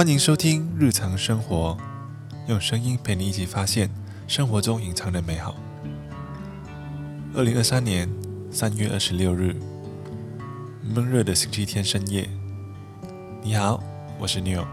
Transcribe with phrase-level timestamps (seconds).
[0.00, 1.76] 欢迎收听《日常生活》，
[2.48, 3.90] 用声音陪你一起发现
[4.26, 5.54] 生活中隐藏的美好。
[7.34, 8.08] 二零二三年
[8.50, 9.54] 三月二十六日，
[10.82, 12.26] 闷热的星期天深夜，
[13.42, 13.84] 你好，
[14.18, 14.64] 我是 Neil。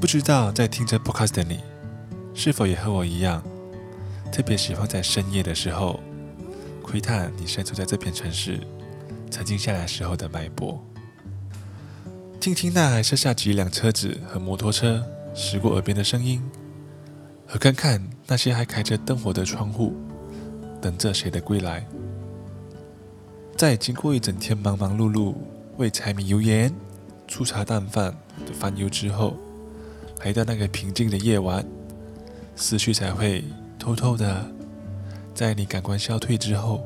[0.00, 1.58] 不知道在听着 Podcast 的你，
[2.34, 3.42] 是否也和我一样，
[4.30, 5.98] 特别喜欢在深夜的时候，
[6.84, 8.60] 窥探你身处在这片城市
[9.28, 10.80] 沉静下来时候的脉搏，
[12.40, 15.04] 听听那还剩下几辆车子和摩托车
[15.34, 16.42] 驶过耳边的声音，
[17.46, 19.94] 和看看那些还开着灯火的窗户，
[20.80, 21.86] 等着谁的归来。
[23.58, 25.34] 在经过一整天忙忙碌碌
[25.76, 26.74] 为柴米油盐、
[27.28, 28.16] 粗茶淡饭
[28.46, 29.36] 的烦忧之后，
[30.24, 31.62] 来到那个平静的夜晚，
[32.56, 33.44] 思绪才会
[33.78, 34.50] 偷偷的，
[35.34, 36.82] 在你感官消退之后，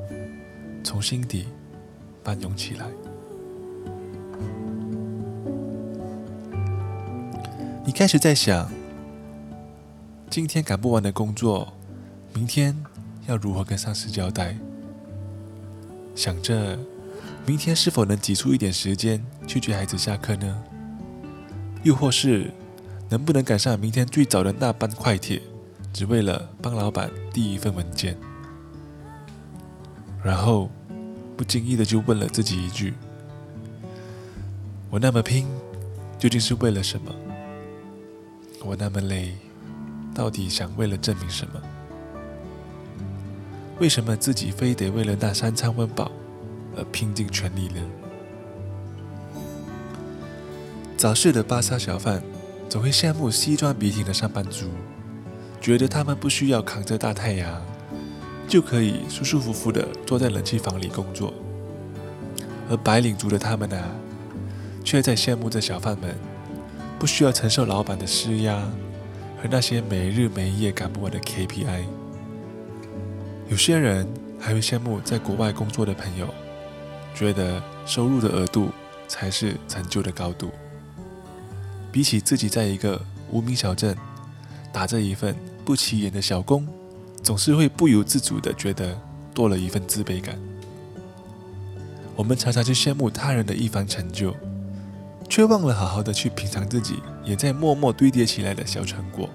[0.83, 1.47] 从心底
[2.25, 2.87] 翻涌起来。
[7.95, 8.69] 开始在想，
[10.29, 11.73] 今天赶不完的工作，
[12.35, 12.77] 明天
[13.29, 14.57] 要如何跟上司交代？
[16.17, 16.77] 想着
[17.47, 20.61] 明天是否能挤出一点时间去接孩子下课呢？
[21.85, 22.51] 又或是
[23.09, 25.41] 能不能赶上明天最早的那班快铁，
[25.93, 28.17] 只为了帮老板递一份文件？
[30.21, 30.69] 然后
[31.37, 32.95] 不经意的就问了自己一句：
[34.91, 35.47] 我那么拼，
[36.19, 37.15] 究竟是为了什么？
[38.65, 39.37] 我那么累，
[40.15, 41.61] 到底想为了证明什么？
[43.79, 46.11] 为什么自己非得为了那三餐温饱
[46.77, 47.81] 而拼尽全力呢？
[50.97, 52.23] 早市的巴沙小贩
[52.69, 54.69] 总会羡慕西装笔挺的上班族，
[55.61, 57.61] 觉得他们不需要扛着大太阳，
[58.49, 61.35] 就可以舒舒服服的坐在冷气房里工作；
[62.71, 63.77] 而白领族的他们呢，
[64.83, 66.15] 却在羡慕着小贩们
[67.05, 68.57] 不需要承受老板的施压
[69.37, 71.85] 和那些没日没夜赶不完的 KPI。
[73.51, 74.09] 有些人
[74.41, 76.27] 还会羡慕在国外工作的朋友，
[77.15, 78.71] 觉得收入的额度
[79.07, 80.51] 才是成就的高度。
[81.93, 82.99] 比起自己在一个
[83.31, 83.95] 无名小镇
[84.73, 86.67] 打着一份不起眼的小工，
[87.23, 88.99] 总是会不由自主的觉得
[89.35, 90.39] 多了一份自卑感。
[92.17, 94.35] 我们常常去羡慕他人的一番成就，
[95.35, 99.29] 却忘了好好的去品尝自己也在默默堆叠起来的小成果。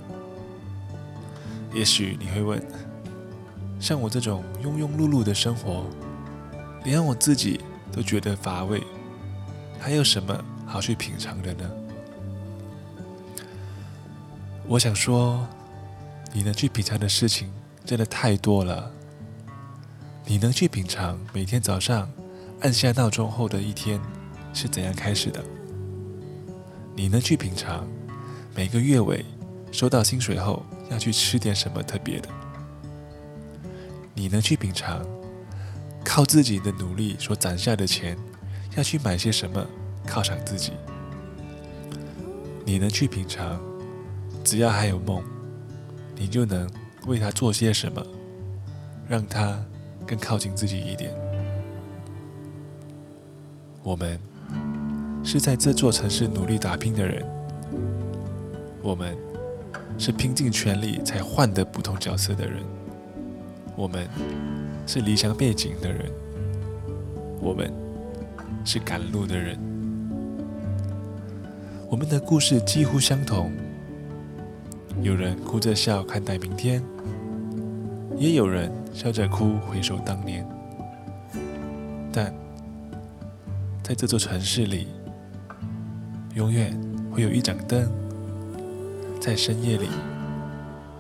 [1.73, 2.65] 也许你会问，
[3.81, 5.85] 像我这种庸庸碌碌的生活，
[6.85, 7.59] 连我自己
[7.91, 8.81] 都觉得乏味，
[9.77, 11.69] 还有什么好去品尝的呢？
[14.67, 15.45] 我想说，
[16.31, 17.51] 你能去品尝的事情
[17.83, 18.89] 真的太多了。
[20.23, 22.09] 你能去品尝每天早上
[22.61, 23.99] 按下闹钟后的一天
[24.53, 25.43] 是怎样开始的？
[26.99, 27.87] 你能去品尝
[28.53, 29.23] 每个月尾
[29.71, 30.61] 收到薪水后
[30.91, 32.27] 要去吃点什么特别的？
[34.13, 35.07] 你能去品尝
[36.03, 38.17] 靠自己的努力所攒下的钱
[38.75, 39.65] 要去买些什么
[40.05, 40.73] 犒赏自己？
[42.65, 43.57] 你能去品尝？
[44.43, 45.23] 只要还有梦，
[46.17, 46.69] 你就能
[47.07, 48.05] 为他做些什么，
[49.07, 49.57] 让他
[50.05, 51.15] 更靠近自己一点。
[53.83, 54.19] 我们
[55.23, 57.23] 是在这座城市努力打拼的人，
[58.81, 59.15] 我们
[59.97, 62.63] 是拼尽全力才换得不同角色的人，
[63.75, 64.07] 我们
[64.87, 66.09] 是理想背景的人，
[67.39, 67.71] 我们
[68.65, 69.57] 是赶路的人，
[71.89, 73.51] 我们的故事几乎相同。
[75.01, 76.83] 有人哭着笑看待明天，
[78.17, 80.45] 也有人笑着哭回首当年。
[82.11, 82.33] 但
[83.81, 84.87] 在这座城市里，
[86.35, 86.79] 永远
[87.11, 87.91] 会有一盏灯，
[89.19, 89.87] 在深夜里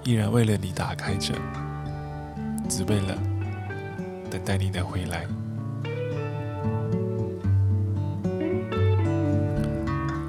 [0.03, 1.33] 依然为了你打开着，
[2.67, 3.17] 只为了
[4.29, 5.25] 等待你的回来。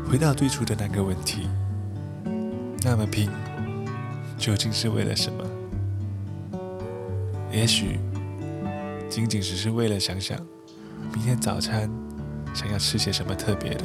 [0.08, 1.48] 回到最初的那个问题，
[2.82, 3.30] 那么拼。
[4.36, 5.44] 究竟是为了什么？
[7.52, 7.98] 也许
[9.08, 10.38] 仅仅只是为了想想
[11.12, 11.90] 明天早餐
[12.54, 13.84] 想要吃些什么特别的。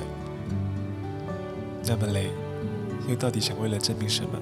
[1.87, 2.29] 那么累，
[3.07, 4.39] 又到底想为了证明什么？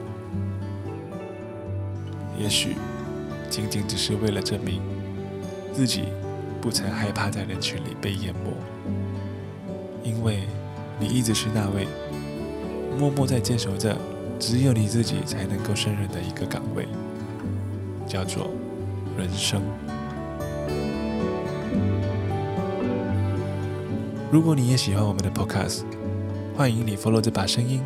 [2.39, 2.75] 也许
[3.49, 4.81] 仅仅只是为了证明
[5.71, 6.05] 自己
[6.61, 8.51] 不曾害怕在人群里被淹没，
[10.03, 10.43] 因为
[10.99, 11.87] 你一直是那位
[12.97, 13.95] 默默在坚守着。
[14.39, 16.85] 只有你自己才能够胜任的一个岗位，
[18.05, 18.49] 叫做
[19.17, 19.61] 人生。
[24.29, 25.83] 如果你也喜欢我们的 Podcast，
[26.55, 27.83] 欢迎你 follow 这把声音，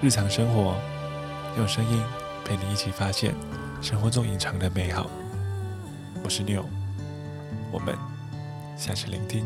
[0.00, 0.76] 日常生活
[1.58, 2.00] 用声音
[2.44, 3.34] 陪你一起发现
[3.82, 5.10] 生活中隐藏的美好。
[6.22, 6.64] 我是 New，
[7.72, 7.96] 我们
[8.76, 9.44] 下次聆听。